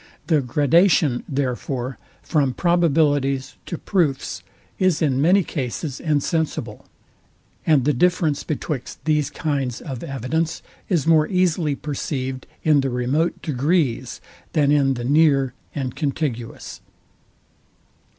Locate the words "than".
14.53-14.71